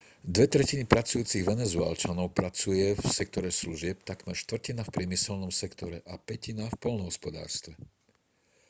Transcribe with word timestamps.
dve 0.35 0.45
tretiny 0.53 0.83
pracujúcich 0.93 1.45
venezuelčanov 1.51 2.27
pracuje 2.39 2.87
v 2.97 3.03
sektore 3.17 3.49
služieb 3.59 3.97
takmer 4.11 4.33
štvrtina 4.41 4.81
v 4.89 4.93
priemyselnom 4.97 5.51
sektore 5.61 5.97
a 6.09 6.15
pätina 6.27 6.65
v 6.73 6.79
poľnohospodárstve 6.89 7.73